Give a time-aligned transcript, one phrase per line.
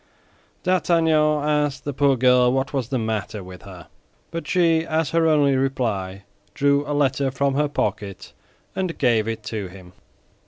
[0.63, 3.87] D'Artagnan asked the poor girl what was the matter with her;
[4.31, 6.23] but she, as her only reply,
[6.55, 8.33] drew a letter from her pocket
[8.75, 9.93] and gave it to him.